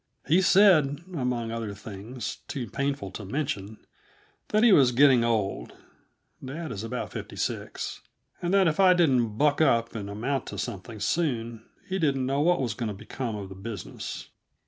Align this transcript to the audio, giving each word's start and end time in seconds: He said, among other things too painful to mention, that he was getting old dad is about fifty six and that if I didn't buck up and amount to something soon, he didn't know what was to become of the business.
He 0.27 0.41
said, 0.41 1.01
among 1.13 1.51
other 1.51 1.75
things 1.75 2.37
too 2.47 2.67
painful 2.67 3.11
to 3.11 3.23
mention, 3.23 3.77
that 4.47 4.63
he 4.63 4.71
was 4.71 4.91
getting 4.93 5.23
old 5.23 5.73
dad 6.43 6.71
is 6.71 6.83
about 6.83 7.11
fifty 7.11 7.35
six 7.35 8.01
and 8.41 8.51
that 8.51 8.67
if 8.67 8.79
I 8.79 8.95
didn't 8.95 9.37
buck 9.37 9.61
up 9.61 9.93
and 9.93 10.09
amount 10.09 10.47
to 10.47 10.57
something 10.57 10.99
soon, 10.99 11.63
he 11.87 11.99
didn't 11.99 12.25
know 12.25 12.41
what 12.41 12.59
was 12.59 12.73
to 12.73 12.91
become 12.95 13.35
of 13.35 13.49
the 13.49 13.53
business. 13.53 14.29